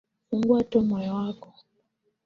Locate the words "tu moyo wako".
0.63-1.53